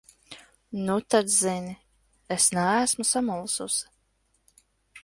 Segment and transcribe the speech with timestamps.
[0.85, 1.75] Nu tad zini:
[2.37, 3.87] es neesmu samulsusi.